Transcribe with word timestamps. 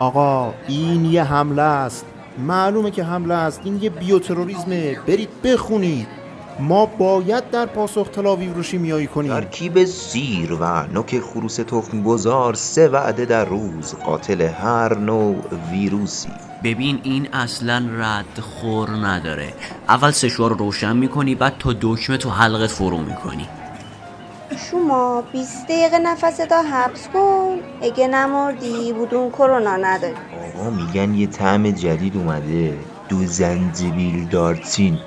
آقا 0.00 0.54
این 0.68 1.04
یه 1.04 1.24
حمله 1.24 1.62
است. 1.62 2.06
معلومه 2.38 2.90
که 2.90 3.04
حمله 3.04 3.34
است. 3.34 3.60
این 3.64 3.78
یه 3.82 3.90
بیوتروریزمه. 3.90 4.98
برید 5.06 5.28
بخونید. 5.44 6.06
ما 6.60 6.86
باید 6.86 7.50
در 7.50 7.66
پاسخ 7.66 8.08
تلاویو 8.08 8.54
رو 8.54 8.62
شیمیایی 8.62 9.06
کنیم. 9.06 9.32
ترکیب 9.32 9.84
زیر 9.84 10.52
و 10.52 10.86
نوک 10.86 11.20
خروس 11.20 11.56
تخم 11.56 12.02
گذار 12.02 12.54
سه 12.54 12.88
وعده 12.88 13.24
در 13.24 13.44
روز 13.44 13.94
قاتل 13.94 14.40
هر 14.40 14.98
نوع 14.98 15.36
ویروسی. 15.72 16.28
ببین 16.64 17.00
این 17.02 17.28
اصلا 17.32 17.88
رد 17.92 18.40
خور 18.40 18.90
نداره. 18.90 19.54
اول 19.88 20.10
سشوار 20.10 20.50
رو 20.50 20.56
روشن 20.56 20.96
می‌کنی 20.96 21.34
بعد 21.34 21.54
تا 21.58 21.74
دکمه 21.80 22.16
تو 22.16 22.30
حلقت 22.30 22.70
فرو 22.70 22.98
می‌کنی. 22.98 23.48
شما 24.60 25.22
20 25.32 25.66
دقیقه 25.66 25.98
نفس 25.98 26.36
تا 26.36 26.62
حبس 26.62 27.08
کن. 27.08 27.58
اگه 27.82 28.08
نمردی 28.08 28.92
بودون 28.92 29.30
کرونا 29.30 29.76
نداری. 29.76 30.14
آقا 30.54 30.70
میگن 30.70 31.14
یه 31.14 31.26
طعم 31.26 31.70
جدید 31.70 32.16
اومده. 32.16 32.78
دو 33.08 33.24
زنجبیل 33.24 34.28
دارچین. 34.28 34.98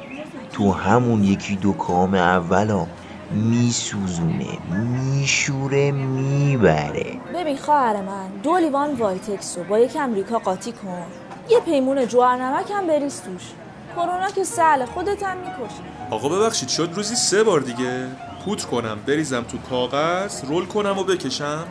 تو 0.52 0.72
همون 0.72 1.24
یکی 1.24 1.56
دو 1.56 1.74
کام 1.74 2.14
اولا 2.14 2.86
میسوزونه 3.32 4.58
میشوره 4.70 5.92
می‌بره. 5.92 7.17
ببین 7.36 7.58
خواهر 7.58 8.02
من 8.02 8.28
دو 8.44 8.58
لیوان 8.58 8.94
وایتکس 8.94 9.58
رو 9.58 9.64
با 9.64 9.80
یک 9.80 9.98
امریکا 10.00 10.40
قاطی 10.40 10.72
کن. 10.72 11.04
یه 11.50 11.60
پیمون 11.60 12.08
جوهر 12.08 12.38
نمک 12.38 12.72
هم 12.72 12.88
بریز 12.88 13.22
توش. 13.22 13.52
کرونا 13.95 14.30
که 14.30 14.44
سهل 14.44 14.86
خودت 14.86 15.23
هم 15.23 15.38
می‌کشی. 15.38 15.84
آقا 16.12 16.30
ببخشید 16.30 16.70
شد 16.70 16.90
روزی 16.95 17.16
سه 17.16 17.44
بار 17.44 17.60
دیگه. 17.60 18.08
پودر 18.45 18.66
کنم 18.66 18.99
بریزم 19.08 19.41
تو 19.44 19.58
کاغذ 19.58 20.45
رول 20.45 20.66
کنم 20.66 20.97
و 20.97 21.03
بکشم. 21.03 21.66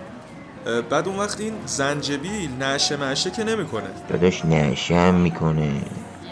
بعد 0.90 1.08
اون 1.08 1.18
وقت 1.18 1.40
این 1.40 1.54
زنجبیل 1.66 2.50
نشه 2.60 2.96
مشه 2.96 3.30
که 3.30 3.44
نمی‌کنه. 3.44 3.88
داداش 4.08 4.44
نشم 4.44 5.14
می‌کنه. 5.14 5.72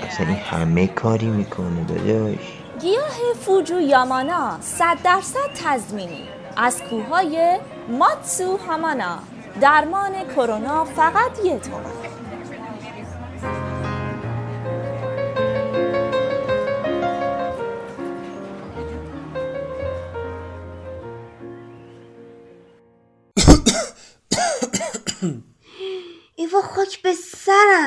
اصلا 0.09 0.27
این 0.27 0.37
همه 0.37 0.87
کاری 0.87 1.27
می‌کنه 1.27 1.85
داداش. 1.85 2.39
گیاه 2.81 3.35
فوجو 3.41 3.81
یامانا 3.81 4.61
صد 4.61 4.99
درصد 5.05 5.51
تضمینی. 5.65 6.29
از 6.57 6.83
کوههای 6.91 7.59
ماتسو 7.99 8.59
همانا 8.69 9.19
درمان 9.61 10.13
کرونا 10.37 10.85
فقط 10.85 11.45
یه 11.45 11.59
تومن. 11.59 12.10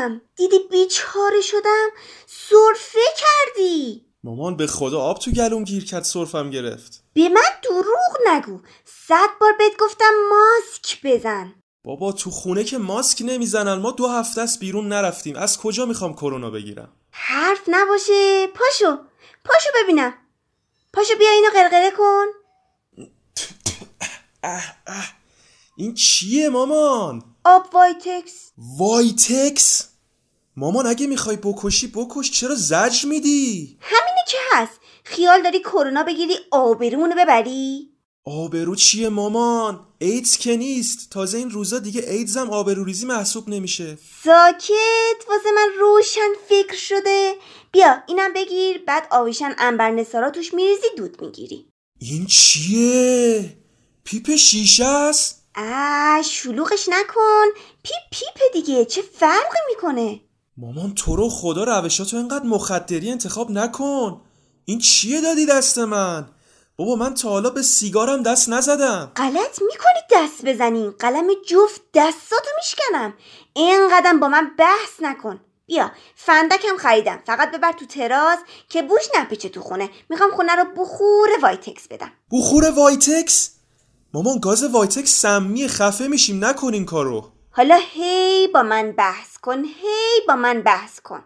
سرم 0.03 0.21
دیدی 0.35 0.59
بیچاره 0.71 1.41
شدم. 1.41 1.89
سرفه 2.27 2.99
کردی. 3.17 4.05
مامان 4.23 4.57
به 4.57 4.67
خدا 4.67 5.01
آب 5.01 5.19
تو 5.19 5.31
گلوم 5.31 5.63
گیر 5.63 5.85
کرد 5.85 6.03
سرفم 6.03 6.49
گرفت. 6.49 7.03
به 7.13 7.29
من 7.29 7.41
دروغ 7.63 8.17
نگو. 8.27 8.59
صد 9.07 9.29
بار 9.41 9.53
بهت 9.59 9.77
گفتم 9.79 10.11
ماسک 10.29 10.99
بزن. 11.03 11.53
بابا 11.83 12.11
تو 12.11 12.31
خونه 12.31 12.63
که 12.63 12.77
ماسک 12.77 13.21
نمی‌زنن. 13.25 13.73
ما 13.73 13.91
دو 13.91 14.07
هفته 14.07 14.41
است 14.41 14.59
بیرون 14.59 14.87
نرفتیم. 14.87 15.35
از 15.35 15.57
کجا 15.57 15.85
می‌خوام 15.85 16.13
کرونا 16.13 16.49
بگیرم؟ 16.49 16.89
حرف 17.11 17.61
نباشه. 17.67 18.47
پاشو. 18.47 18.97
پاشو 19.45 19.69
ببینم. 19.83 20.13
پاشو 20.93 21.17
بیا 21.19 21.29
اینو 21.29 21.49
قرقره 21.53 21.91
کن. 21.91 22.25
این 25.77 25.93
چیه 25.93 26.49
مامان؟ 26.49 27.35
آب 27.45 27.69
وایتکس. 27.73 28.51
وایتکس؟ 28.79 29.92
مامان 30.57 30.87
اگه 30.87 31.07
می‌خوای 31.07 31.35
بکشی 31.35 31.87
بکش. 31.87 32.31
چرا 32.31 32.55
زجر 32.55 33.07
میدی؟ 33.07 33.77
همینه 33.81 34.23
که 34.27 34.37
هست. 34.53 34.79
خیال 35.03 35.41
داری 35.41 35.59
کرونا 35.59 36.03
بگیری 36.03 36.35
آبرومونو 36.51 37.15
ببری؟ 37.15 37.89
آبرو 38.25 38.75
چیه 38.75 39.09
مامان؟ 39.09 39.87
ایدز 39.99 40.37
که 40.37 40.57
نیست. 40.57 41.09
تازه 41.11 41.37
این 41.37 41.49
روزا 41.51 41.79
دیگه 41.79 42.01
ایدزم 42.01 42.49
آبروریزی 42.49 43.05
محسوب 43.05 43.49
نمیشه. 43.49 43.97
ساکت. 44.23 45.29
واسه 45.29 45.51
من 45.55 45.69
روشن 45.79 46.29
فکر 46.49 46.75
شده. 46.75 47.33
بیا 47.71 48.03
اینم 48.07 48.33
بگیر. 48.33 48.83
بعد 48.87 49.07
آویشن 49.11 49.55
عنبر 49.57 49.91
نسارا 49.91 50.29
توش 50.29 50.53
میریزی 50.53 50.87
دود 50.97 51.21
می‌گیری. 51.21 51.65
این 51.99 52.25
چیه؟ 52.25 53.57
پیپ 54.03 54.35
شیشه 54.35 54.85
است؟ 54.85 55.45
آ 55.55 56.21
شلوغش 56.21 56.89
نکن. 56.89 57.45
پیپ 57.83 58.03
پیپ 58.11 58.53
دیگه. 58.53 58.85
چه 58.85 59.01
فرقی 59.01 59.59
می‌کنه؟ 59.69 60.21
مامان 60.57 60.93
تو 60.95 61.15
رو 61.15 61.29
خدا 61.29 61.63
روشاتو 61.63 62.17
اینقدر 62.17 62.45
مخدری 62.45 63.11
انتخاب 63.11 63.51
نکن. 63.51 64.21
این 64.65 64.79
چیه 64.79 65.21
دادی 65.21 65.45
دست 65.45 65.77
من؟ 65.77 66.29
بابا 66.77 66.95
من 66.95 67.13
تا 67.13 67.29
حالا 67.29 67.49
به 67.49 67.61
سیگارم 67.61 68.23
دست 68.23 68.49
نزدم. 68.49 69.11
غلط 69.15 69.61
می‌کنی 69.61 69.99
دست 70.11 70.45
بزنی. 70.45 70.89
قلم 70.99 71.27
جفت 71.47 71.81
دستاتو 71.93 72.49
میشکنم. 72.57 73.13
اینقدر 73.53 74.13
با 74.13 74.27
من 74.27 74.51
بحث 74.57 74.89
نکن. 75.01 75.39
بیا 75.65 75.91
فندکم 76.15 76.77
خریدم. 76.77 77.19
فقط 77.25 77.51
ببر 77.51 77.71
تو 77.71 77.85
تراس 77.85 78.39
که 78.69 78.81
بوش 78.81 79.03
نپیچه 79.17 79.49
تو 79.49 79.61
خونه. 79.61 79.89
می‌خوام 80.09 80.31
خونه 80.31 80.55
رو 80.55 80.65
بخور 80.77 81.29
وایتکس 81.41 81.87
بدم. 81.87 82.11
بخور 82.31 82.71
وایتکس؟ 82.71 83.49
مامان 84.13 84.39
گاز 84.39 84.63
وایتکس 84.63 85.21
سمی 85.21 85.67
خفه 85.67 86.07
میشیم. 86.07 86.45
نکن 86.45 86.73
این 86.73 86.85
کارو. 86.85 87.32
حالا 87.55 87.79
هی 87.93 88.47
با 88.47 88.63
من 88.63 88.91
بحث 88.91 89.37
کن 89.37 89.63
هی 89.63 90.21
با 90.27 90.35
من 90.35 90.61
بحث 90.61 90.99
کن. 90.99 91.23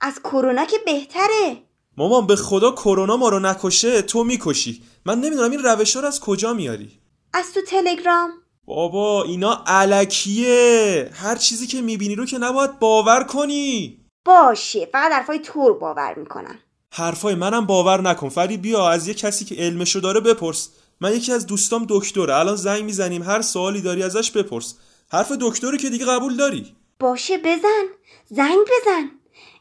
از 0.00 0.20
کرونا 0.24 0.64
که 0.64 0.76
بهتره. 0.86 1.56
مامان 1.96 2.26
به 2.26 2.36
خدا 2.36 2.70
کرونا 2.70 3.16
ما 3.16 3.28
رو 3.28 3.40
نکشه 3.40 4.02
تو 4.02 4.24
می‌کشی. 4.24 4.82
من 5.06 5.20
نمی‌دونم 5.20 5.50
این 5.50 5.62
روش 5.62 5.96
از 5.96 6.20
کجا 6.20 6.52
میاری؟ 6.52 7.00
از 7.32 7.52
تو 7.52 7.60
تلگرام. 7.62 8.30
بابا 8.64 9.24
اینا 9.24 9.64
الکیه. 9.66 11.10
هر 11.14 11.36
چیزی 11.36 11.66
که 11.66 11.82
می‌بینی 11.82 12.14
رو 12.14 12.26
که 12.26 12.38
نباید 12.38 12.78
باور 12.78 13.24
کنی. 13.24 13.98
باشه 14.24 14.88
فقط 14.92 15.12
حرفای 15.12 15.38
تو 15.38 15.68
رو 15.68 15.74
باور 15.74 16.14
می‌کنم. 16.18 16.58
حرفای 16.92 17.34
منم 17.34 17.66
باور 17.66 18.00
نکن. 18.00 18.28
فری 18.28 18.56
بیا 18.56 18.88
از 18.88 19.08
یه 19.08 19.14
کسی 19.14 19.44
که 19.44 19.54
علمشو 19.54 20.00
داره 20.00 20.20
بپرس. 20.20 20.68
من 21.00 21.12
یکی 21.12 21.32
از 21.32 21.46
دوستام 21.46 21.86
دکتره. 21.88 22.36
الان 22.36 22.56
زنگ 22.56 22.84
می‌زنیم. 22.84 23.22
هر 23.22 23.42
سوالی 23.42 23.80
داری 23.80 24.02
ازش 24.02 24.30
بپرس. 24.30 24.74
حرف 25.14 25.32
دکتری 25.40 25.78
که 25.78 25.90
دیگه 25.90 26.06
قبول 26.06 26.36
داری. 26.36 26.76
باشه 27.00 27.38
بزن. 27.38 27.84
زنگ 28.26 28.58
بزن. 28.58 29.10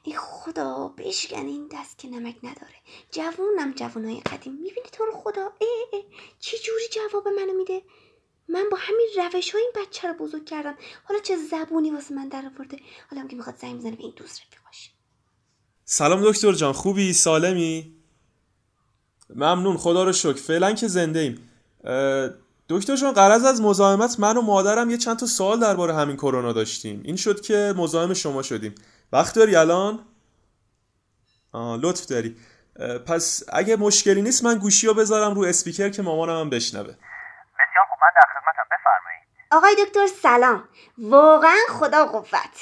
ای 0.04 0.14
خدا 0.18 0.88
بشکن 0.98 1.46
این 1.46 1.70
دست 1.74 1.98
که 1.98 2.08
نمک 2.08 2.36
نداره. 2.44 2.76
جوونم 3.12 3.74
جوونای 3.76 4.22
قدیم. 4.22 4.54
می‌بینی 4.54 4.88
تو 4.92 5.06
رو 5.06 5.12
خدا؟ 5.12 5.54
ای 5.62 5.68
ای 5.92 6.04
چی 6.40 6.58
جوری 6.58 6.84
جواب 6.92 7.28
منو 7.28 7.54
میده؟ 7.54 7.82
من 8.48 8.66
با 8.72 8.78
همین 8.80 9.08
روش 9.18 9.52
ها 9.52 9.60
این 9.60 9.72
بچه 9.76 10.08
رو 10.08 10.14
بزرگ 10.14 10.46
کردم. 10.46 10.76
حالا 11.04 11.20
چه 11.20 11.38
زبونی 11.38 11.92
واسه 11.92 12.16
من 12.16 12.30
در 12.30 12.52
آورده؟ 12.56 12.78
حالا 13.10 13.22
هم 13.22 13.28
که 13.28 13.36
می‌خواد 13.36 13.56
زنگ 13.58 13.78
بزنه 13.78 13.96
به 13.96 14.04
این 14.04 14.14
دوست 14.16 14.42
رفیقاش 14.42 14.92
سلام 15.86 16.32
دکتر 16.32 16.54
جان. 16.54 16.74
خوبی؟ 16.74 17.14
سالمی؟ 17.14 17.96
ممنون. 19.30 19.78
خدا 19.78 20.04
رو 20.04 20.14
شکر. 20.14 20.34
فعلا 20.34 20.72
که 20.72 20.88
زنده 20.88 21.20
ایم. 21.20 21.50
دکتر 22.74 22.96
جان 22.96 23.14
قرض 23.14 23.46
از 23.46 23.62
مزاحمت 23.62 24.20
من 24.20 24.38
و 24.38 24.42
مادرم 24.42 24.90
یه 24.90 24.98
چند 24.98 25.20
تا 25.20 25.26
سوال 25.26 25.60
درباره 25.60 25.94
همین 25.94 26.16
کرونا 26.16 26.54
داشتیم. 26.54 27.02
این 27.06 27.16
شد 27.16 27.42
که 27.42 27.74
مزاحم 27.78 28.14
شما 28.14 28.42
شدیم. 28.42 28.76
وقت 29.12 29.36
داری 29.36 29.56
الان؟ 29.56 30.06
آه 31.54 31.78
لطف 31.78 32.06
داری. 32.06 32.38
پس 33.08 33.44
اگه 33.54 33.76
مشکلی 33.76 34.22
نیست 34.22 34.44
من 34.44 34.58
گوشی 34.58 34.88
رو 34.88 34.94
بذارم 34.94 35.34
رو 35.34 35.42
اسپیکر 35.42 35.90
که 35.90 36.02
مامانم 36.02 36.40
هم 36.40 36.50
بشنوه. 36.50 36.84
بسیار 36.84 37.86
خوب 37.90 38.00
من 38.02 38.12
در 38.16 38.28
خدمتم. 38.34 38.68
بفرمایید. 38.72 39.28
آقای 39.52 39.76
دکتر 39.86 40.08
سلام. 40.08 40.70
واقعا 40.98 41.62
خدا 41.70 42.06
قوت. 42.06 42.56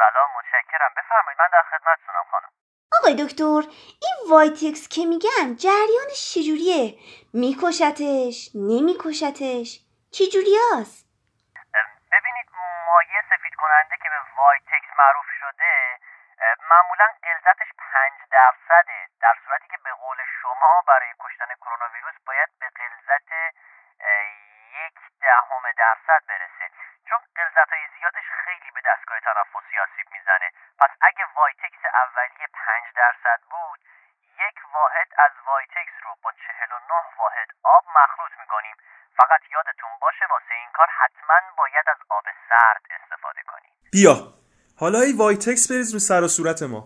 سلام 0.00 0.28
متشکرم. 0.38 0.92
بفرمایید 0.98 1.38
من 1.38 1.48
در 1.52 1.64
خدمتتونم 1.70 2.24
خانم. 2.30 2.50
آقای 2.98 3.14
دکتر 3.24 3.62
این 4.06 4.16
وایتکس 4.30 4.88
که 4.94 5.02
میگن 5.12 5.46
جریانش 5.64 6.20
چجوریه؟ 6.34 6.84
میکشتش؟ 7.42 8.36
نمیکشتش؟ 8.70 9.68
چجوریاست 10.16 11.00
اه، 11.74 11.88
ببینید 12.12 12.48
مایع 12.86 13.20
سفید 13.30 13.54
کننده 13.62 13.96
که 14.02 14.08
به 14.14 14.20
وایتکس 14.38 14.90
معروف 14.98 15.28
شده 15.40 15.72
معمولا 16.70 17.08
غلظتش 17.24 17.70
پنج 17.78 18.16
درصده. 18.30 18.98
در 19.20 19.34
صورتی 19.44 19.68
که 19.68 19.78
به 19.84 19.92
قول 19.92 20.18
شما 20.42 20.72
برای 20.86 21.12
کشتن 21.24 21.50
کرونا 21.60 21.88
ویروس 21.94 22.18
باید 22.26 22.48
به 22.60 22.68
غلظت 22.78 23.28
یک 24.82 24.98
دهم 25.20 25.64
درصد 25.76 26.22
برسه 26.28 26.66
چون 27.08 27.18
غلظت 27.36 27.72
های 27.72 27.88
زیادش 27.98 28.24
خیلی 28.44 28.70
به 28.74 28.80
دستگاه 28.84 29.20
تنفسی 29.20 29.78
آسیب 29.78 30.06
می‌زنه 30.12 30.50
پس 30.78 30.90
اگه 31.00 31.24
وایتکس 31.34 31.82
اولیه 31.94 32.46
پنج 32.52 32.84
درصد 32.94 33.40
بود 33.50 33.80
یک 34.38 34.58
واحد 34.74 35.08
از 35.18 35.32
وایتکس 35.46 35.96
رو 36.02 36.16
با 36.22 36.32
49 36.32 36.94
واحد 37.18 37.48
آب 37.62 37.84
مخلوط 37.94 38.32
می‌کنیم 38.40 38.76
فقط 39.18 39.40
یادتون 39.50 39.90
باشه 40.00 40.26
واسه 40.30 40.54
این 40.54 40.70
کار 40.70 40.86
حتما 40.86 41.40
باید 41.56 41.88
از 41.88 41.98
آب 42.08 42.24
سرد 42.48 42.82
استفاده 42.90 43.42
کنیم 43.42 43.72
بیا. 43.94 44.16
حالا 44.76 45.00
ای 45.00 45.12
وایتکس 45.12 45.70
بریز 45.70 45.92
رو 45.92 45.98
سر 45.98 46.22
و 46.22 46.28
صورت 46.28 46.62
ما. 46.62 46.80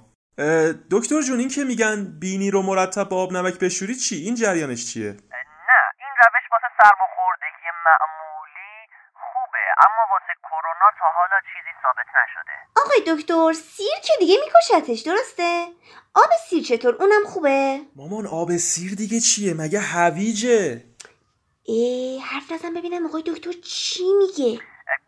دکتر 0.90 1.20
جون 1.26 1.38
این 1.38 1.48
که 1.48 1.64
میگن 1.64 2.18
بینی 2.20 2.50
رو 2.50 2.62
مرتب 2.62 3.08
با 3.08 3.16
آب 3.22 3.32
نمک 3.32 3.58
بشوری 3.58 3.94
چی؟ 3.94 4.16
این 4.16 4.34
جریانش 4.34 4.92
چیه؟ 4.92 5.10
نه 5.70 5.80
این 6.02 6.12
روش 6.22 6.44
واسه 6.52 6.68
سرماخوردگی 6.78 7.68
معمولی 7.86 8.74
خوبه 9.12 9.64
اما 9.86 10.02
واسه 10.12 10.34
کرونا 10.42 10.88
تا 10.98 11.06
حالا 11.16 11.38
چیزی 11.50 11.72
ثابت 11.82 12.08
نشده. 12.18 12.54
آقای 12.82 13.00
دکتر 13.16 13.52
سیر 13.52 13.98
که 14.04 14.12
دیگه 14.18 14.36
میکشتش 14.44 15.00
درسته؟ 15.00 15.66
آب 16.14 16.30
سیر 16.48 16.62
چطور؟ 16.62 16.94
اونم 16.94 17.24
خوبه؟ 17.26 17.80
مامان 17.96 18.26
آب 18.26 18.56
سیر 18.56 18.94
دیگه 18.94 19.20
چیه؟ 19.20 19.54
مگه 19.54 19.80
هویجه؟ 19.80 20.84
ای 21.62 22.20
حرف 22.30 22.52
نزن 22.52 22.74
ببینم 22.74 23.06
آقای 23.06 23.22
دکتر 23.22 23.52
چی 23.52 24.04
میگه؟ 24.18 24.50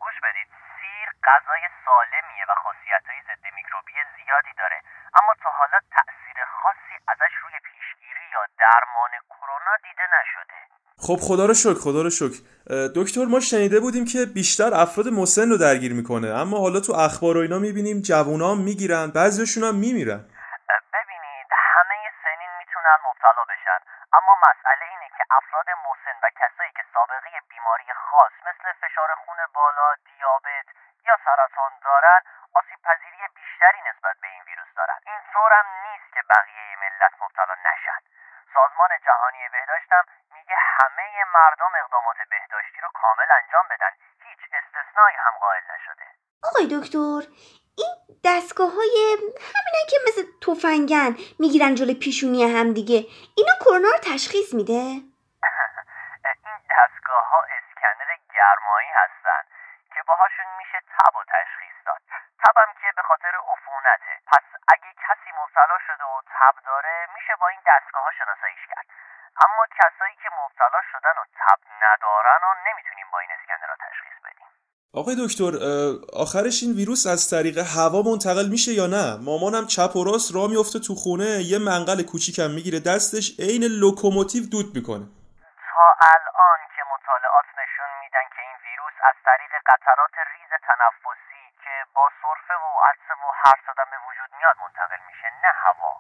گوش 0.03 0.17
بدید 0.25 0.49
سیر 0.77 1.09
غذای 1.29 1.65
سالمیه 1.85 2.45
و 2.51 2.53
خاصیتهای 2.65 3.21
ضد 3.29 3.45
میکروبی 3.59 3.97
زیادی 4.17 4.55
داره 4.61 4.79
اما 5.19 5.33
تا 5.43 5.49
حالا 5.61 5.79
تأثیر 5.97 6.39
خاصی 6.61 6.95
ازش 7.13 7.35
روی 7.43 7.55
پیشگیری 7.69 8.27
یا 8.35 8.43
درمان 8.63 9.11
کرونا 9.31 9.75
دیده 9.85 10.07
نشده. 10.17 10.59
خب 11.07 11.19
خدا 11.29 11.45
رو 11.51 11.55
شکر 11.55 11.81
خدا 11.85 12.03
رو 12.07 12.11
شکر. 12.21 12.39
دکتر 12.99 13.25
ما 13.33 13.41
شنیده 13.51 13.79
بودیم 13.81 14.05
که 14.13 14.19
بیشتر 14.39 14.71
افراد 14.85 15.07
مسن 15.21 15.49
رو 15.53 15.57
درگیر 15.67 15.93
می‌کنه 16.01 16.29
اما 16.43 16.57
حالا 16.65 16.81
تو 16.87 16.93
اخبار 17.07 17.35
و 17.37 17.41
اینا 17.45 17.59
می‌بینیم 17.67 17.99
جوونا 18.09 18.49
هم 18.53 18.61
می‌گیرن 18.69 19.07
بعضیشون 19.19 19.63
هم 19.69 19.77
میمیرن. 19.85 20.21
ببینید 20.97 21.51
همه 21.75 21.99
سنین 22.25 22.53
می‌تونن 22.61 22.99
مبتلا 23.07 23.45
بشن 23.53 23.81
اما 24.19 24.33
مسئله 24.49 24.85
اینه 24.93 25.09
که 25.17 25.25
افراد 25.39 25.69
مسن 25.87 26.17
و 26.25 26.27
کسایی 26.41 26.73
که 26.79 26.85
سابقه 26.95 27.33
بیماری 27.51 27.89
خاص 28.07 28.35
مثل 28.49 28.67
فشار 28.83 29.11
خون 29.23 29.41
بالا، 29.57 29.89
دیابت 30.09 30.69
یا 31.09 31.17
سرطان 31.27 31.73
دارن 31.89 32.21
آسیب 32.59 32.81
پذیری 32.89 33.21
بیشتری 33.39 33.81
نسبت 33.91 34.17
به 34.23 34.29
این 34.35 34.43
ویروس 34.49 34.71
هم 35.49 35.67
نیست 35.87 36.15
که 36.15 36.23
بقیه 36.31 36.77
ملت 36.83 37.13
مبتلا 37.23 37.55
نشن. 37.55 38.01
سازمان 38.55 38.91
جهانی 39.07 39.49
بهداشت 39.53 39.93
هم 39.93 40.05
میگه 40.35 40.57
همه 40.57 41.25
مردم 41.35 41.73
اقدامات 41.85 42.17
بهداشتی 42.31 42.81
رو 42.81 42.89
کامل 42.95 43.31
انجام 43.43 43.65
بدن. 43.71 43.93
هیچ 44.25 44.41
استثنایی 44.59 45.17
هم 45.17 45.35
قائل 45.41 45.63
نشده. 45.75 46.07
آقای 46.49 46.67
دکتر 46.77 47.23
این 47.83 47.93
دستگاه 48.25 48.71
های 48.79 49.17
همینن 49.57 49.85
که 49.91 49.97
مثل 50.07 50.23
تفنگن 50.45 51.13
می‌گیرن 51.43 51.75
جلوی 51.75 51.95
پیشونی 52.05 52.43
هم 52.55 52.69
دیگه 52.79 52.99
اینا 53.39 53.55
کرونا 53.63 53.91
رو 53.95 54.01
تشخیص 54.13 54.55
میده 54.59 54.83
این 56.47 56.59
دستگاه 56.77 57.25
ها 57.33 57.41
اسکنر 57.57 58.11
گرمایی 58.37 58.91
هستن 59.01 59.43
که 59.95 60.03
باهاشون 60.09 60.47
میشه 60.59 60.79
تب 60.95 61.17
و 61.17 61.23
تشخیص 61.35 61.77
داد 61.87 62.03
تبم 62.43 62.71
که 62.81 62.89
به 62.97 63.03
خاطر 63.03 63.35
عفونته 63.53 64.15
پس 64.27 64.47
اگه 64.73 64.91
کسی 65.05 65.31
مبتلا 65.41 65.79
شده 65.87 66.05
و 66.05 66.23
تب 66.35 66.55
داره 66.67 67.09
میشه 67.15 67.35
با 67.41 67.49
این 67.49 67.61
دستگاه 67.67 68.05
ها 68.05 68.13
شناساییش 68.19 68.65
کرد 68.71 68.87
اما 69.45 69.63
کسایی 69.81 70.17
که 70.23 70.29
مبتلا 70.41 70.81
شدن 70.93 71.17
و 71.23 71.25
تب 71.41 71.61
ندارن 71.83 72.41
و 72.49 72.51
نمی‌تونیم 72.67 73.07
با 73.13 73.19
این 73.19 73.31
اسکنر 73.37 73.69
ها 73.71 73.77
تشخیص 73.87 74.17
بدیم 74.25 74.49
آقای 75.01 75.17
دکتر 75.25 75.53
آخرش 76.25 76.57
این 76.63 76.73
ویروس 76.81 77.03
از 77.15 77.23
طریق 77.33 77.57
هوا 77.77 78.01
منتقل 78.11 78.47
میشه 78.55 78.73
یا 78.81 78.87
نه؟ 78.97 79.05
مامانم 79.29 79.65
چپ 79.75 79.93
و 79.97 80.01
راست 80.09 80.29
راه 80.35 80.49
میفته 80.53 80.79
تو 80.87 80.93
خونه 81.03 81.31
یه 81.53 81.59
منقل 81.69 82.01
کوچیکم 82.11 82.51
می‌گیره 82.57 82.81
دستش 82.91 83.27
عین 83.47 83.65
لوکوموتیو 83.83 84.43
دود 84.53 84.69
می‌کنه. 84.77 85.07
تا 85.71 85.87
الان 86.15 86.61
که 86.75 86.83
مطالعات 86.95 87.49
نشون 87.61 87.91
میدن 88.03 88.27
که 88.35 88.41
این 88.47 88.57
ویروس 88.67 88.97
از 89.11 89.17
طریق 89.29 89.53
قطرات 89.71 90.15
ریز 90.33 90.53
تنفسی 90.69 91.45
که 91.63 91.75
با 91.97 92.05
سرفه 92.21 92.57
و 92.65 92.69
عطسه 92.89 93.15
و 93.25 93.27
حرف 93.43 93.61
زدن 93.69 93.89
به 93.95 93.99
وجود 94.07 94.31
میاد 94.39 94.57
منتقل 94.65 95.01
میشه 95.09 95.29
نه 95.45 95.53
هوا. 95.65 95.93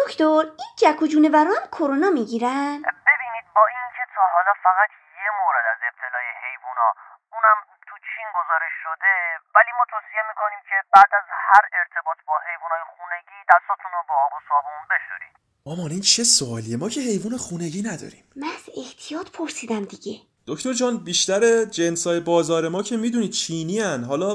دکتر 0.00 0.42
این 0.62 0.72
جک 0.82 0.98
و 1.02 1.06
جونورا 1.12 1.52
هم 1.58 1.66
کرونا 1.76 2.10
می‌گیرن؟ 2.18 2.76
ببینید 3.08 3.46
با 3.56 3.64
اینکه 3.74 4.04
تا 4.14 4.22
حالا 4.34 4.52
فقط 4.66 4.90
یه 5.22 5.30
مورد 5.40 5.66
از 5.72 5.80
ابتلای 5.88 6.28
حیوونا 6.42 6.88
اونم 7.34 7.58
تو 7.88 7.94
چین 8.10 8.28
گزارش 8.54 8.72
شده 8.82 9.14
ولی 9.54 9.72
ما 9.78 9.84
توصیه 9.90 10.22
می‌کنیم 10.28 10.60
که 10.68 10.76
بعد 10.94 11.10
از 11.20 11.24
هر 11.30 11.64
ارتباط 11.80 12.18
با 12.26 12.34
حیوانای 12.48 12.84
خونگی 12.96 13.38
دستاتون 13.52 13.90
رو 13.92 14.02
با 14.08 14.14
آب 14.14 14.32
و 14.32 14.40
صابون 14.48 14.82
بشورید. 14.90 15.36
مامان 15.66 15.90
این 15.90 16.00
چه 16.00 16.22
سوالیه؟ 16.24 16.76
ما 16.82 16.88
که 16.94 17.00
حیوان 17.00 17.34
خونگی 17.46 17.82
نداریم. 17.90 18.24
من 18.40 18.48
از 18.56 18.64
احتیاط 18.82 19.28
پرسیدم 19.38 19.84
دیگه. 19.94 20.14
دکتر 20.50 20.72
جان 20.80 20.94
بیشتر 21.10 21.42
جنسای 21.78 22.20
بازار 22.32 22.62
ما 22.74 22.80
که 22.88 22.96
می‌دونید 23.04 23.32
چینی 23.42 23.78
هن. 23.84 24.00
حالا 24.10 24.30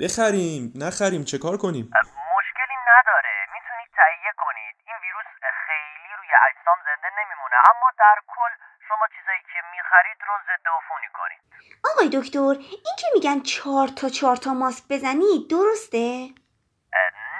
بخریم 0.00 0.62
نخریم 0.84 1.22
چه 1.30 1.36
کار 1.44 1.56
کنیم؟ 1.64 1.86
مشکلی 2.36 2.78
نداره. 2.92 3.34
می‌تونید 3.54 3.90
تهیه 3.98 4.32
کنید. 4.42 4.74
این 4.86 4.96
ویروس 5.04 5.28
خیلی 5.66 6.10
روی 6.18 6.30
اجسام 6.48 6.78
زنده 6.86 7.08
نمیمونه. 7.18 7.56
اما 7.70 7.88
در 8.04 8.18
کل 8.34 8.52
شما 8.88 9.04
چیزایی 9.14 9.42
که 9.52 9.58
می‌خرید 9.74 10.18
رو 10.28 10.34
ضد 10.48 10.66
عفونی. 10.78 11.03
آقای 11.90 12.08
دکتر 12.18 12.54
این 12.86 12.96
که 13.00 13.08
میگن 13.14 13.38
چهار 13.52 13.88
تا 13.98 14.06
چهار 14.16 14.36
تا 14.44 14.50
ماسک 14.62 14.84
بزنی 14.92 15.34
درسته؟ 15.54 16.06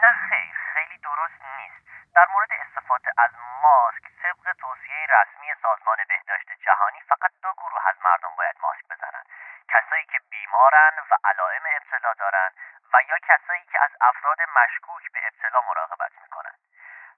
نه 0.02 0.12
خیر 0.28 0.56
خیلی 0.74 0.98
درست 1.08 1.38
نیست. 1.56 1.80
در 2.16 2.26
مورد 2.32 2.52
استفاده 2.62 3.10
از 3.24 3.32
ماسک 3.64 4.04
طبق 4.22 4.44
توصیه 4.62 5.02
رسمی 5.14 5.48
سازمان 5.62 5.98
بهداشت 6.08 6.48
جهانی 6.66 7.00
فقط 7.10 7.32
دو 7.42 7.52
گروه 7.60 7.82
از 7.90 7.96
مردم 8.04 8.32
باید 8.38 8.56
ماسک 8.62 8.84
بزنن 8.92 9.24
کسایی 9.72 10.06
که 10.12 10.18
بیمارن 10.30 10.94
و 11.10 11.12
علائم 11.24 11.64
ابتلا 11.76 12.12
دارن 12.22 12.50
و 12.92 12.94
یا 13.10 13.18
کسایی 13.28 13.64
که 13.72 13.78
از 13.84 13.90
افراد 14.00 14.38
مشکوک 14.58 15.12
به 15.12 15.20
ابتلا 15.28 15.60
مراقبت 15.68 16.12
می‌کنن. 16.22 16.54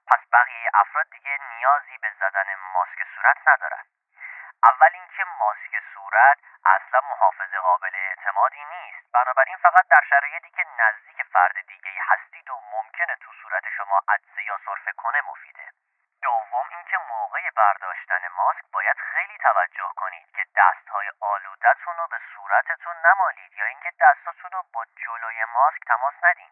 پس 0.07 0.19
بقیه 0.33 0.69
افراد 0.73 1.05
دیگه 1.11 1.37
نیازی 1.51 1.97
به 2.01 2.11
زدن 2.19 2.49
ماسک 2.73 2.99
صورت 3.15 3.37
ندارن 3.47 3.83
اول 4.63 4.89
اینکه 4.93 5.23
ماسک 5.39 5.73
صورت 5.93 6.37
اصلا 6.65 6.99
محافظ 7.09 7.55
قابل 7.55 7.95
اعتمادی 7.95 8.63
نیست 8.65 9.11
بنابراین 9.13 9.57
فقط 9.57 9.85
در 9.89 10.03
شرایطی 10.09 10.49
که 10.49 10.65
نزدیک 10.79 11.26
فرد 11.37 11.67
دیگه 11.67 11.91
هستید 12.01 12.49
و 12.49 12.61
ممکنه 12.71 13.15
تو 13.15 13.31
صورت 13.41 13.63
شما 13.77 14.01
عدسه 14.07 14.43
یا 14.43 14.57
سرفه 14.65 14.91
کنه 14.91 15.21
مفیده. 15.21 15.69
دوم 16.21 16.67
اینکه 16.69 16.97
موقع 16.97 17.49
برداشتن 17.49 18.27
ماسک 18.37 18.63
باید 18.73 18.97
خیلی 18.97 19.37
توجه 19.37 19.91
کنید 19.95 20.31
که 20.35 20.45
دستهای 20.55 21.11
آلودتون 21.21 21.97
رو 21.97 22.07
به 22.07 22.19
صورتتون 22.35 22.95
نمالید 23.05 23.53
یا 23.57 23.65
اینکه 23.65 23.91
دستاتون 23.99 24.51
رو 24.51 24.63
با 24.73 24.85
جلوی 25.05 25.45
ماسک 25.45 25.79
تماس 25.87 26.13
ندین. 26.23 26.51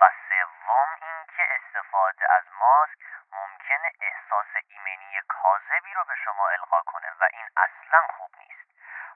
و 0.00 0.10
سوم 0.28 0.88
اینکه 1.02 1.42
استفاده 1.56 2.32
از 2.32 2.44
ماسک 2.52 2.98
ممکنه 3.32 3.92
احساس 4.00 4.52
ایمنی 4.68 5.20
کاذبی 5.28 5.94
رو 5.94 6.04
به 6.04 6.14
شما 6.24 6.48
القا 6.48 6.82
کنه 6.82 7.10
و 7.20 7.28
این 7.32 7.48
اصلا 7.56 8.06
خوب 8.16 8.30
نیست. 8.38 8.68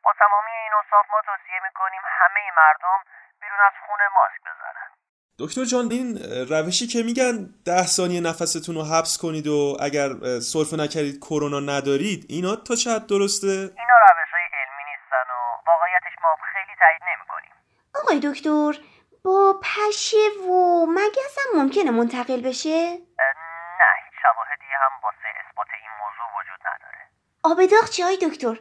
با 0.02 0.12
تمامی 0.12 0.50
این 0.50 0.74
اوصاف 0.74 1.10
ما 1.10 1.20
توصیه 1.22 1.60
می‌کنیم 1.62 2.02
همه 2.04 2.50
مردم 2.56 3.02
بیرون 3.40 3.60
از 3.60 3.72
خونه 3.86 4.08
ماسک 4.08 4.40
بزنن 4.40 4.88
دکتر 5.42 5.64
جان 5.64 5.92
این 5.92 6.18
روشی 6.48 6.86
که 6.86 7.02
میگن 7.02 7.54
ده 7.64 7.86
ثانیه 7.86 8.20
نفستون 8.20 8.74
رو 8.74 8.82
حبس 8.82 9.18
کنید 9.18 9.46
و 9.46 9.76
اگر 9.80 10.08
سرفه 10.40 10.76
نکردید 10.76 11.18
کرونا 11.18 11.60
ندارید 11.60 12.26
اینا 12.28 12.56
تا 12.56 12.74
چه 12.74 12.90
حد 12.90 13.06
درسته؟ 13.06 13.46
اینا 13.46 13.96
روش 14.08 14.30
های 14.34 14.46
علمی 14.58 14.84
نیستن 14.90 15.26
و 15.34 15.38
واقعیتش 15.70 16.14
ما 16.22 16.30
خیلی 16.52 16.74
تایید 16.82 17.02
نمی‌کنیم. 17.10 17.52
آقای 17.94 18.18
دکتر 18.28 18.72
با 19.24 19.60
پشه 19.62 20.50
و 20.50 20.86
مگس 20.86 21.36
هم 21.38 21.60
ممکنه 21.62 21.90
منتقل 21.90 22.40
بشه؟ 22.40 22.90
نه 23.80 23.88
هیچ 24.04 24.16
شواهدی 24.22 24.70
هم 24.82 24.92
واسه 25.04 25.28
اثبات 25.40 25.66
این 25.82 25.92
موضوع 26.02 26.28
وجود 26.38 26.60
نداره. 26.70 27.00
آب 27.42 27.58
داغ 27.70 27.90
چی 27.90 28.02
های 28.02 28.16
دکتر 28.16 28.60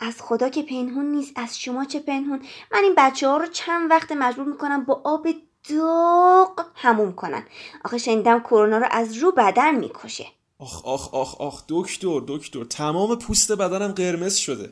از 0.00 0.22
خدا 0.22 0.48
که 0.48 0.62
پنهون 0.62 1.06
نیست 1.06 1.38
از 1.38 1.60
شما 1.60 1.84
چه 1.84 2.00
پنهون؟ 2.00 2.46
من 2.72 2.80
این 2.82 2.94
بچه 2.96 3.28
ها 3.28 3.36
رو 3.36 3.46
چند 3.46 3.90
وقت 3.90 4.12
مجبور 4.12 4.46
می‌کنم 4.46 4.84
با 4.84 5.02
آب 5.04 5.26
داغ 5.70 6.66
هموم 6.82 7.12
کنن. 7.14 7.44
آخه 7.84 7.98
شنیدم 7.98 8.40
کرونا 8.40 8.78
رو 8.78 8.86
از 8.90 9.22
رو 9.22 9.32
بدن 9.32 9.74
می‌کشه. 9.74 10.24
آخ 10.60 10.74
آخ 10.94 11.14
آخ 11.14 11.40
آخ 11.48 11.56
دکتر 11.74 12.18
دکتر 12.32 12.64
تمام 12.78 13.10
پوست 13.26 13.52
بدنم 13.60 13.92
قرمز 14.00 14.36
شده. 14.36 14.66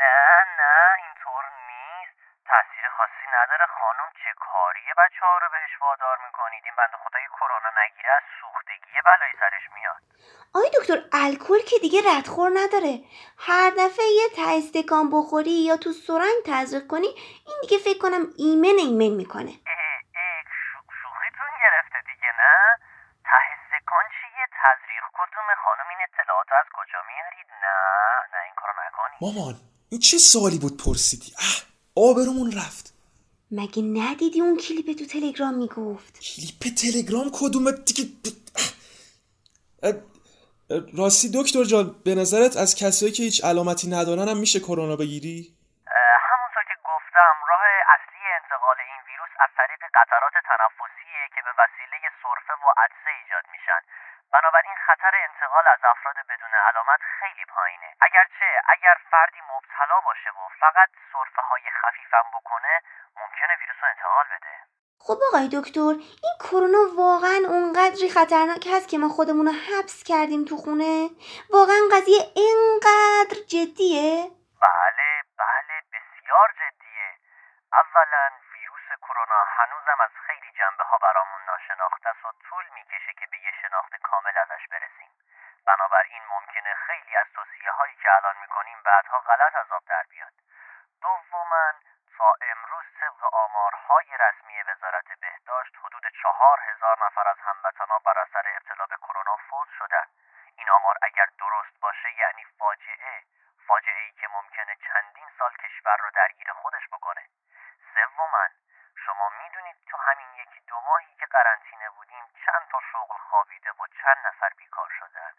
نه 0.00 0.34
نه 0.60 0.74
اینطور 1.02 1.44
نیست. 1.70 2.16
تاثیر 2.50 2.86
خاصی 2.96 3.26
نداره 3.36 3.66
خانم 3.78 4.08
چه 4.20 4.30
کاریه 4.46 4.92
بچه 5.00 5.22
ها 5.26 5.34
رو 5.42 5.48
بهش 5.54 5.74
وادار 5.82 6.16
می‌کنید؟ 6.26 6.62
این 6.66 6.74
بنده 6.78 6.96
خدا 7.04 7.18
که 7.24 7.30
کرونا 7.38 7.70
نگیره 7.80 8.10
از 8.18 8.24
سوختگی 8.40 8.96
بلایی 9.08 9.34
سرش 9.42 9.66
میاد. 9.76 10.00
آقای 10.54 10.70
دکتر 10.78 10.98
الکل 11.24 11.60
که 11.70 11.76
دیگه 11.84 12.00
ردخور 12.12 12.50
نداره. 12.60 12.94
هر 13.48 13.70
دفعه 13.80 14.06
یه 14.20 14.28
ته 14.36 14.50
استکان 14.58 15.06
بخوری 15.14 15.56
یا 15.68 15.76
تو 15.76 15.90
سرنگ 15.92 16.38
تزریق 16.46 16.86
کنی 16.92 17.10
این 17.48 17.58
دیگه 17.62 17.78
فکر 17.86 17.98
کنم 18.04 18.24
ایمن 18.44 18.78
ایمن 18.86 19.14
می‌کنه 19.22 19.54
اه 19.72 19.96
اه 20.20 20.42
شو- 20.64 20.88
شوخیتون 21.00 21.52
گرفته 21.64 21.98
دیگه 22.10 22.30
نه 22.42 22.54
ته 23.28 23.40
استکان 23.54 24.04
چیه 24.16 24.46
کدومه 25.20 25.54
خانم 25.64 25.88
این 25.92 25.98
اطلاعات 26.08 26.50
از 26.60 26.66
کجا 26.78 27.00
میارید؟ 27.10 27.48
نه 27.64 27.74
نه 28.32 28.40
این 28.46 28.54
کارو 28.60 28.72
نکنید. 28.86 29.18
مامان 29.24 29.54
این 29.90 30.00
چه 30.00 30.18
سوالی 30.18 30.58
بود 30.58 30.74
پرسیدی؟ 30.84 31.30
اه 31.46 31.56
آبرومون 32.06 32.52
رفت. 32.60 32.86
مگه 33.60 33.82
ندیدی 33.82 34.40
اون 34.40 34.56
کلیپ 34.64 34.98
تو 34.98 35.04
تلگرام 35.14 35.54
می‌گفت؟ 35.54 36.12
کلیپ 36.28 36.62
تلگرام 36.82 37.28
کدومه؟ 37.38 37.72
دیگه 37.72 38.04
راستی 41.00 41.28
دکتر 41.38 41.64
جان 41.72 41.86
به 42.06 42.14
نظرت 42.20 42.54
از 42.64 42.70
کسایی 42.80 43.12
که 43.16 43.22
هیچ 43.22 43.38
علامتی 43.50 43.86
ندارن 43.96 44.28
هم 44.32 44.38
میشه 44.44 44.58
کرونا 44.66 44.96
بگیری؟ 45.02 45.38
همونطور 46.30 46.64
که 46.70 46.76
گفتم 46.90 47.34
راه 47.50 47.64
اصلی 47.94 48.24
انتقال 48.40 48.78
این 48.90 49.00
ویروس 49.08 49.32
از 49.44 49.50
طریق 49.58 49.82
قطرات 49.98 50.36
تنفسیه 50.50 51.22
که 51.34 51.40
به 51.46 51.52
وسیله 51.60 51.96
سرفه 52.22 52.54
و 52.64 52.66
عطسه 52.84 53.10
ایجاد 53.20 53.46
میشن. 53.54 53.80
بنابراین 54.32 54.76
خطر 54.86 55.12
انتقال 55.28 55.66
از 55.74 55.78
افراد 55.84 56.16
بدون 56.28 56.54
علامت 56.68 57.00
خیلی 57.18 57.44
پایینه. 57.44 57.94
اگرچه 58.00 58.46
اگر 58.68 58.96
فردی 59.10 59.40
مبتلا 59.52 60.00
باشه 60.00 60.30
و 60.30 60.48
فقط 60.60 60.88
سرفه 61.12 61.42
های 61.42 61.62
خفیفم 61.80 62.26
بکنه 62.34 62.80
ممکنه 63.20 63.56
ویروس 63.60 63.76
رو 63.82 63.88
انتقال 63.88 64.24
بده. 64.24 64.54
خب 65.06 65.18
آقای 65.28 65.48
دکتر 65.58 65.94
این 66.26 66.36
کرونا 66.44 66.82
واقعا 67.04 67.38
اونقدری 67.52 68.08
خطرناک 68.16 68.64
هست 68.74 68.88
که 68.90 68.98
ما 68.98 69.08
خودمون 69.08 69.46
رو 69.46 69.54
حبس 69.66 69.98
کردیم 70.10 70.42
تو 70.48 70.56
خونه؟ 70.64 71.08
واقعا 71.56 71.82
قضیه 71.94 72.22
اینقدر 72.42 73.38
جدیه؟ 73.52 74.10
بله 74.66 75.08
بله 75.42 75.74
بسیار 75.92 76.48
جدیه. 76.60 77.08
اولا 77.80 78.24
ویروس 78.52 78.88
کرونا 79.04 79.40
هنوزم 79.56 79.98
از 80.06 80.14
خیلی 80.26 80.50
جنبه 80.58 80.84
ها 80.84 80.98
برامون 81.06 81.40
طول 82.60 82.68
می‌کشه 82.74 83.12
که 83.12 83.26
به 83.26 83.38
یه 83.38 83.52
شناخت 83.62 83.96
کامل 83.96 84.38
ازش 84.38 84.68
برسیم. 84.70 85.10
بنابراین 85.66 86.22
ممکنه 86.26 86.74
خیلی 86.74 87.16
از 87.16 87.26
توصیه 87.34 87.70
هایی 87.70 87.94
که 87.94 88.12
الان 88.16 88.36
می‌کنیم 88.40 88.82
بعدها 88.82 89.20
غلط 89.20 89.54
از 89.54 89.72
آب 89.72 89.84
در 89.84 90.02
بیاد. 90.10 90.32
دوما 91.02 91.72
تا 92.16 92.34
امروز 92.42 92.84
طبق 93.00 93.34
آمارهای 93.34 94.16
رسمی 94.20 94.62
وزارت 94.62 95.20
بهداشت 95.20 95.76
حدود 95.82 96.02
چهار 96.22 96.60
هزار 96.60 97.06
نفر 97.06 97.28
از 97.28 97.38
هموطنان 97.38 98.00
بر 98.04 98.18
اثر 98.18 98.48
ابتلا 98.56 98.86
به 98.86 98.96
کرونا 98.96 99.36
فوت 99.36 99.68
شدن. 99.78 100.06
این 100.56 100.70
آمار 100.70 100.96
اگر 101.02 101.26
درست 101.38 101.80
باشه 101.80 102.12
یعنی 102.12 102.44
فاجعه 102.58 103.22
فاجعه 103.66 104.02
ای 104.02 104.12
که 104.12 104.28
ممکنه 104.28 104.76
چندین 104.76 105.30
سال 105.38 105.52
کشور 105.56 105.96
رو 105.96 106.10
درگیر 106.10 106.52
خودش 106.52 106.88
بکنه 106.92 107.26
سوما 107.94 108.48
شما 109.06 109.28
می‌دونید 109.28 109.76
تو 109.90 109.96
همین 109.96 110.34
یکی 110.34 110.60
دو 110.60 110.80
ماهی 110.80 111.14
که 111.18 111.26
قرنطینه 111.26 111.90
بودیم 111.90 112.24
چند 112.46 112.68
تا 112.70 112.80
شغل 112.92 113.18
خوابیده 113.18 113.70
و 113.70 113.86
چند 114.02 114.26
نفر 114.26 114.48
بیکار 114.56 114.90
شدن 114.98 115.32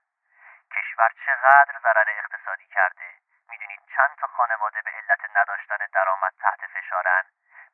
کشور 0.71 1.09
چقدر 1.25 1.79
ضرر 1.79 2.09
اقتصادی 2.09 2.67
کرده 2.67 3.15
می‌دونید 3.49 3.81
چند 3.95 4.15
تا 4.15 4.27
خانواده 4.27 4.81
به 4.81 4.91
علت 4.91 5.19
نداشتن 5.35 5.77
درآمد 5.93 6.33
تحت 6.39 6.67
فشارن 6.67 7.23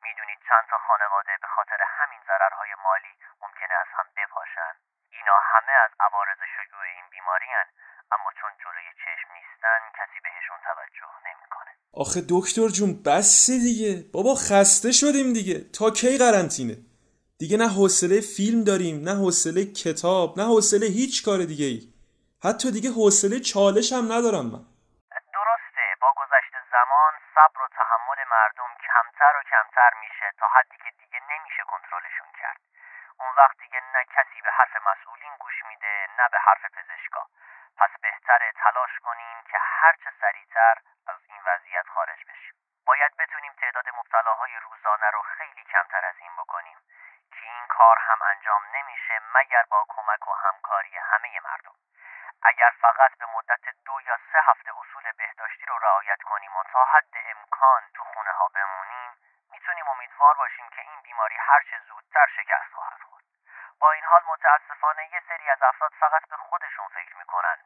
می‌دونید 0.02 0.38
چند 0.48 0.66
تا 0.70 0.78
خانواده 0.78 1.36
به 1.36 1.46
خاطر 1.46 1.82
همین 1.82 2.22
ضررهای 2.22 2.74
مالی 2.74 3.18
ممکنه 3.40 3.74
از 3.74 3.88
هم 3.92 4.10
بپاشن 4.16 4.74
اینا 5.10 5.38
همه 5.38 5.72
از 5.72 5.90
عوارض 6.00 6.42
شیوع 6.56 6.82
این 6.82 7.08
بیماری 7.08 7.52
هن. 7.52 7.66
اما 8.12 8.32
چون 8.32 8.56
جلوی 8.58 8.94
چشم 8.94 9.32
نیستن 9.32 9.90
کسی 9.94 10.20
بهشون 10.20 10.58
توجه 10.60 11.10
نمی‌کنه 11.24 11.78
آخه 12.04 12.20
دکتر 12.34 12.68
جون 12.76 12.90
بس 13.06 13.50
دیگه. 13.66 13.92
بابا 14.14 14.34
خسته 14.48 14.90
شدیم 15.00 15.28
دیگه. 15.38 15.58
تا 15.78 15.86
کی 15.98 16.18
قرنطینه؟ 16.22 16.76
دیگه 17.40 17.56
نه 17.62 17.68
حوصله 17.76 18.18
فیلم 18.36 18.60
داریم 18.70 18.96
نه 19.08 19.14
حوصله 19.22 19.60
کتاب 19.82 20.28
نه 20.38 20.44
حوصله 20.52 20.86
هیچ 21.00 21.14
کار 21.26 21.38
دیگه 21.52 21.68
ای 21.72 21.80
حتی 22.46 22.66
دیگه 22.76 22.90
حوصله 22.98 23.36
چالش 23.50 23.88
هم 23.96 24.06
ندارم 24.14 24.46
من. 24.52 24.62
درسته. 25.38 25.84
با 26.02 26.10
گذشت 26.20 26.54
زمان 26.74 27.12
صبر 27.34 27.60
و 27.64 27.66
تحمل 27.78 28.20
مردم 28.34 28.70
کمتر 28.86 29.34
و 29.38 29.42
کمتر 29.52 29.90
میشه 30.02 30.28
تا 30.40 30.46
حدی 30.54 30.76
که 30.84 30.90
دیگه 31.00 31.20
نمیشه 31.32 31.62
کنترلشون 31.72 32.30
کرد. 32.40 32.60
اون 33.20 33.32
وقت 33.40 33.56
دیگه 33.64 33.80
نه 33.94 34.02
کسی 34.16 34.38
به 34.46 34.50
حرف 34.58 34.74
مسئولین 34.90 35.34
گوش 35.42 35.58
میده 35.68 35.94
نه 36.18 36.26
به 36.32 36.38
حرف 36.46 36.62
پزشکا. 36.76 37.22
پس 37.80 37.92
بهتره 38.02 38.48
تلاش 38.62 38.94
کنیم 39.06 39.36
که 39.50 39.58
هرچه 39.80 40.10
سریعتر 40.20 40.76
از 41.12 41.20
این 41.28 41.40
وضعیت 41.46 41.86
خارج 41.94 42.20
بشیم 42.30 42.54
باید 42.86 43.16
بتونیم 43.16 43.52
تعداد 43.60 43.88
مبتلاهای 43.98 44.52
روزانه 44.66 45.10
رو 45.10 45.22
خیلی 45.22 45.64
کمتر 45.72 46.04
از 46.10 46.18
این 46.18 46.32
بکنیم 46.36 46.78
که 47.32 47.40
این 47.42 47.66
کار 47.66 47.98
هم 47.98 48.18
انجام 48.22 48.62
نمیشه 48.76 49.14
مگر 49.34 49.64
با 49.70 49.84
کمک 49.88 50.28
و 50.28 50.32
همکاری 50.32 50.96
همه 50.98 51.40
مردم 51.40 51.76
اگر 52.42 52.72
فقط 52.80 53.12
به 53.18 53.26
مدت 53.36 53.64
دو 53.86 54.00
یا 54.08 54.16
سه 54.32 54.38
هفته 54.48 54.70
اصول 54.80 55.12
بهداشتی 55.18 55.66
رو 55.66 55.78
رعایت 55.78 56.22
کنیم 56.22 56.56
و 56.56 56.62
تا 56.72 56.84
حد 56.84 57.14
امکان 57.32 57.82
تو 57.94 58.04
خونه 58.04 58.30
ها 58.30 58.48
بمونیم 58.48 59.10
می‌تونیم 59.52 59.88
امیدوار 59.88 60.34
باشیم 60.34 60.68
که 60.74 60.80
این 60.80 61.00
بیماری 61.02 61.36
هرچه 61.40 61.76
زودتر 61.88 62.26
شکست 62.36 62.72
خواهد 62.74 63.00
خورد 63.08 63.24
با 63.80 63.92
این 63.92 64.04
حال 64.04 64.22
متاسفانه 64.32 65.02
یه 65.12 65.22
سری 65.28 65.50
از 65.50 65.62
افراد 65.62 65.92
فقط 66.00 66.17
به 66.30 66.36
خودشون 66.36 66.88
فکر 66.88 67.18
می‌کنن. 67.18 67.56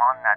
کادر 0.00 0.22
درمان 0.22 0.29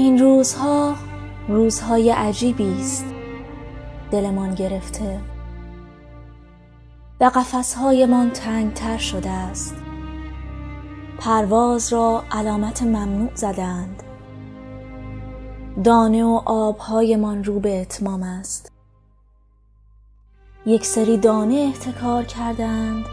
این 0.02 0.18
روزها 0.18 0.94
روزهای 1.48 2.10
عجیبی 2.10 2.80
است. 2.80 3.04
دلمان 4.10 4.54
گرفته 4.54 5.20
و 7.20 7.24
قفسهایمان 7.24 8.30
تنگتر 8.30 8.98
شده 8.98 9.30
است. 9.30 9.76
پرواز 11.18 11.92
را 11.92 12.24
علامت 12.30 12.82
ممنوع 12.82 13.30
زدند 13.34 14.02
دانه 15.84 16.24
و 16.24 16.42
آبهایمان 16.44 17.44
رو 17.44 17.60
به 17.60 17.80
اتمام 17.80 18.22
است. 18.22 18.72
یک 20.66 20.86
سری 20.86 21.16
دانه 21.16 21.54
احتکار 21.54 22.24
کردند 22.24 23.04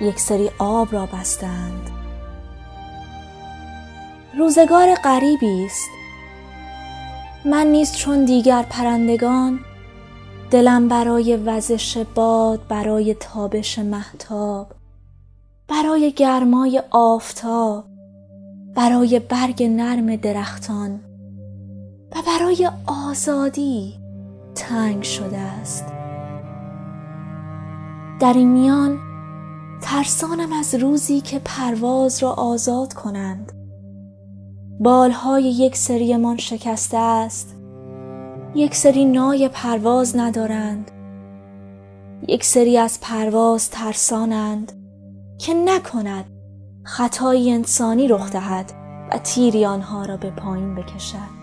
یک 0.00 0.20
سری 0.20 0.50
آب 0.58 0.92
را 0.92 1.06
بستند 1.06 1.97
روزگار 4.36 4.94
غریبی 4.94 5.64
است. 5.64 5.90
من 7.44 7.66
نیز 7.66 7.92
چون 7.92 8.24
دیگر 8.24 8.62
پرندگان 8.70 9.60
دلم 10.50 10.88
برای 10.88 11.36
وزش 11.36 11.96
باد 12.14 12.60
برای 12.68 13.14
تابش 13.14 13.78
محتاب 13.78 14.72
برای 15.68 16.12
گرمای 16.12 16.82
آفتاب 16.90 17.84
برای 18.74 19.18
برگ 19.18 19.62
نرم 19.62 20.16
درختان 20.16 21.00
و 22.12 22.22
برای 22.26 22.70
آزادی 22.86 23.94
تنگ 24.54 25.02
شده 25.02 25.38
است. 25.38 25.84
در 28.20 28.32
این 28.32 28.48
میان 28.48 28.98
ترسانم 29.82 30.52
از 30.52 30.74
روزی 30.74 31.20
که 31.20 31.38
پرواز 31.44 32.22
را 32.22 32.32
آزاد 32.32 32.92
کنند. 32.92 33.57
بالهای 34.80 35.44
یک 35.44 35.76
سریمان 35.76 36.36
شکسته 36.36 36.98
است. 36.98 37.54
یک 38.54 38.74
سری 38.74 39.04
نای 39.04 39.50
پرواز 39.52 40.16
ندارند. 40.16 40.90
یک 42.28 42.44
سری 42.44 42.78
از 42.78 43.00
پرواز 43.00 43.70
ترسانند 43.70 44.72
که 45.38 45.54
نکند 45.54 46.24
خطایی 46.82 47.52
انسانی 47.52 48.08
رخ 48.08 48.32
دهد 48.32 48.72
و 49.10 49.18
تیری 49.18 49.64
آنها 49.64 50.04
را 50.04 50.16
به 50.16 50.30
پایین 50.30 50.74
بکشد. 50.74 51.38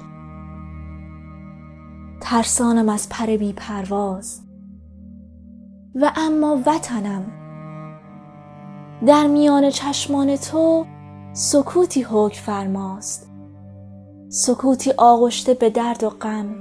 ترسانم 2.22 2.90
از 2.90 3.10
پر 3.10 3.26
بی 3.26 3.54
پرواز. 3.54 4.42
و 5.96 6.12
اما 6.16 6.62
وطنم. 6.66 7.24
در 9.06 9.28
میان 9.28 9.70
چشمان 9.70 10.36
تو 10.36 10.86
سکوتی 11.38 12.02
حکم 12.02 12.42
فرماست. 12.42 13.30
سکوتی 14.30 14.92
آغشته 14.98 15.54
به 15.54 15.70
درد 15.70 16.04
و 16.04 16.10
غم. 16.10 16.56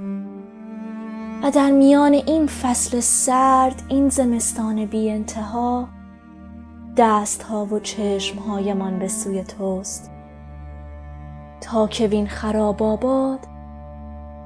و 1.43 1.51
در 1.51 1.71
میان 1.71 2.13
این 2.13 2.47
فصل 2.47 2.99
سرد 2.99 3.83
این 3.89 4.09
زمستان 4.09 4.85
بی 4.85 5.09
انتها 5.09 5.87
دست 6.97 7.43
ها 7.43 7.65
و 7.65 7.79
چشم 7.79 8.39
هایمان 8.39 8.99
به 8.99 9.07
سوی 9.07 9.43
توست. 9.43 10.11
تا 11.61 11.87
که 11.87 12.07
وین 12.07 12.27
خراب 12.27 12.83
آباد 12.83 13.39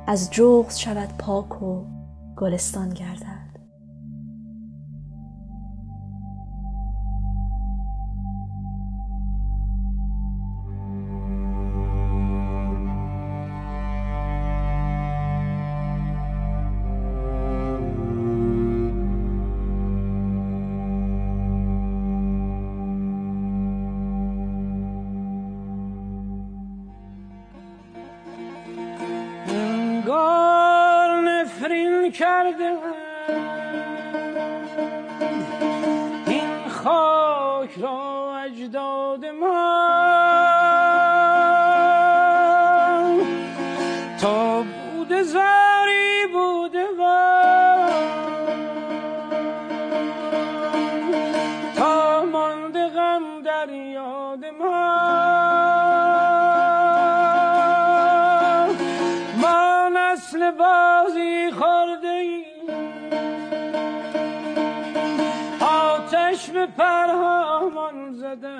از 0.07 0.31
جغز 0.31 0.77
شود 0.77 1.09
پاک 1.17 1.61
و 1.61 1.83
گلستان 2.37 2.89
گردد. 2.89 3.28
نفرین 32.49 33.98
به 66.59 66.65
پرهامان 66.65 68.13
زده. 68.13 68.57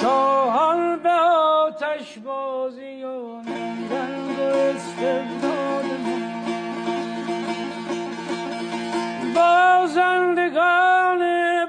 شاهان 0.00 0.96
به 1.02 1.10
آتش 1.10 2.18
بازی 2.18 3.04
و 3.04 3.36
رنگ 3.90 4.38
و 4.38 4.42
استبداد 4.42 5.84
بازندگان 9.34 11.20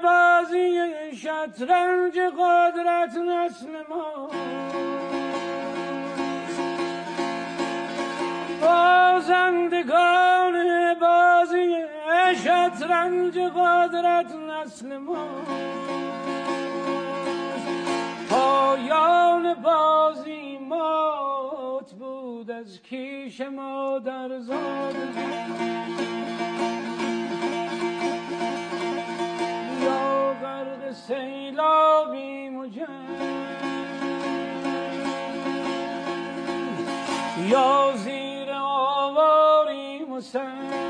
بازی 0.03 0.79
شطرنج 1.15 2.19
قدرت 2.19 3.15
نسل 3.17 3.73
ما. 3.89 4.29
بازندگان 8.61 10.04
شطرنج 12.65 13.37
قدرت 13.37 14.35
نسل 14.35 14.97
ما. 14.97 15.27
پایان 18.29 19.53
بازی 19.53 20.57
مات 20.57 21.93
بود 21.93 22.51
از 22.51 22.81
کیش 22.81 23.41
ما 23.41 23.99
در 23.99 24.39
زاد 24.39 24.95
یا 29.83 30.33
غرق 30.41 30.91
سیلابی 30.91 32.49
مجن 32.49 32.85
یا 37.47 37.93
زیر 37.95 38.51
آواری 38.51 40.05
مسن. 40.05 40.84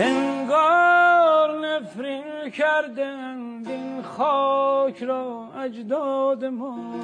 انگار 0.00 1.66
نفرین 1.66 2.50
کردند 2.50 3.68
این 3.68 4.02
خاک 4.02 5.02
را 5.02 5.48
اجداد 5.64 6.44
ما. 6.44 6.94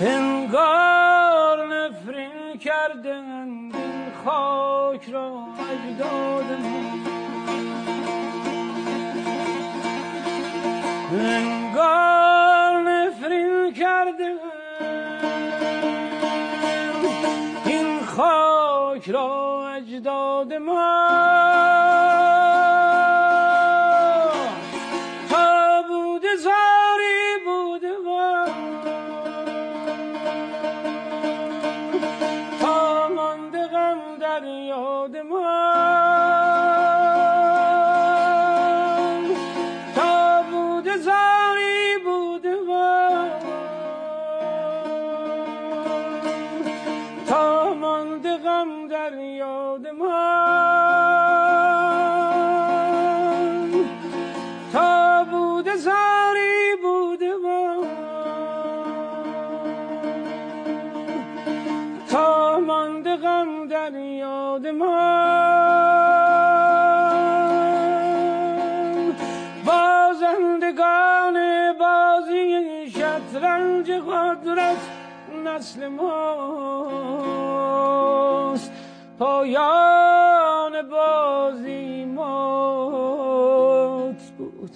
انگار 0.00 1.66
نفرین 1.66 2.58
کردند 2.58 3.76
این 3.76 4.12
خاک 4.24 5.08
را 5.08 5.46
اجداد 5.72 6.60
ما. 6.60 6.92
انگار 11.12 12.82
نفرین 12.82 13.72
کردند 13.72 14.38
این 17.66 18.00
خاک 18.04 19.08
را 19.10 19.41
اجداد 20.02 20.52
ما 20.52 21.06
تا 21.08 21.41
شطرنج 73.62 73.90
قدرت 73.90 74.90
نسل 75.44 75.88
ماست. 75.88 76.12
پایان 79.18 80.88
بازی 80.90 82.04
مات 82.04 83.12
بود. 84.38 84.70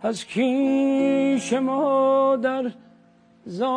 از 0.00 0.24
کیش 0.24 1.52
مادر 1.52 2.70
زاد 3.44 3.74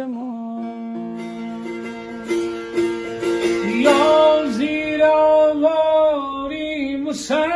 ما 0.00 0.60
یا 3.74 4.46
زیر 4.46 5.04
آواریم 5.04 7.06
و 7.06 7.12
سنگ 7.12 7.50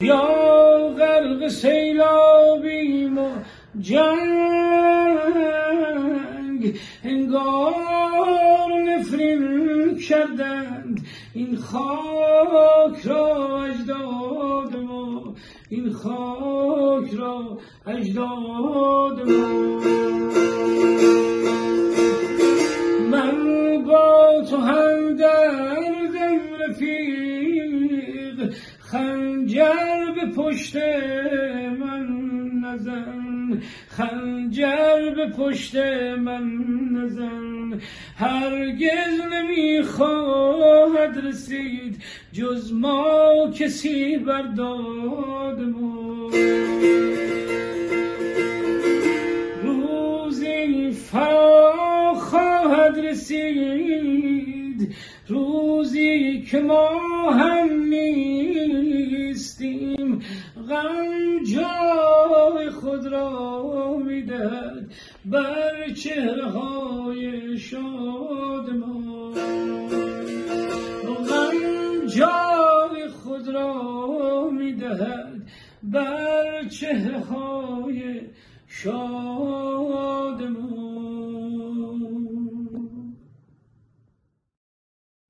یا 0.00 0.47
سیلابیم 1.48 3.18
و 3.18 3.28
جنگ 3.80 4.08
انگار 7.04 8.82
نفرین 8.86 9.98
کردند. 10.08 11.06
این 11.34 11.56
خاک 11.56 13.06
را 13.06 13.64
اجداد 13.64 14.76
ما 14.76 15.34
این 15.68 15.92
خاک 15.92 17.14
را 17.14 17.58
اجداد 17.86 19.30
ما. 19.30 19.97
خنجر 33.98 35.10
به 35.16 35.26
پشت 35.26 35.76
من 36.16 36.46
نزن 36.92 37.80
هرگز 38.16 39.20
نمی‌خواهد 39.32 41.18
رسید 41.24 42.02
جز 42.32 42.72
ما 42.72 43.50
کسی 43.58 44.16
برداد 44.16 45.60
ما. 45.60 46.30
روزی 49.62 50.90
فرا 50.90 52.14
خواهد 52.14 52.98
رسید 52.98 54.94
روزی 55.28 56.42
که 56.42 56.60
ما 56.60 56.90
هم 57.30 57.82
نیستیم. 57.82 59.28
غم 60.68 61.42
جای 61.54 62.70
خود 62.70 63.06
را 63.06 63.57
بر 65.24 65.92
چهره 65.94 66.50
های 66.50 67.58
شاد 67.58 68.70
ما. 68.70 69.30
غم 71.28 72.06
جای 72.06 73.08
خود 73.08 73.48
را 73.48 74.50
می‌دهد 74.50 75.42
بر 75.82 76.68
چهره 76.68 77.20
های 77.20 78.20
شاد 78.66 80.42
ما. 80.42 80.78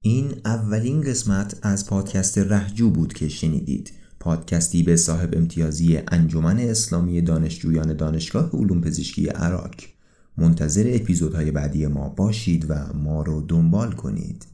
این 0.03 0.41
اولین 0.45 1.03
قسمت 1.03 1.59
از 1.63 1.89
پادکست 1.89 2.39
رهجو 2.39 2.91
بود 2.91 3.13
که 3.13 3.29
شنیدید. 3.29 3.93
پادکستی 4.21 4.83
به 4.83 4.97
صاحب 4.97 5.37
امتیازی 5.37 5.99
انجمن 6.09 6.59
اسلامی 6.59 7.21
دانشجویان 7.21 7.97
دانشگاه 7.97 8.51
علوم 8.51 8.81
پزشکی 8.81 9.27
عراق. 9.27 9.75
منتظر 10.37 10.91
اپیزودهای 10.95 11.51
بعدی 11.51 11.87
ما 11.87 12.09
باشید 12.09 12.67
و 12.69 12.75
ما 12.95 13.23
رو 13.23 13.43
دنبال 13.43 13.93
کنید. 13.93 14.47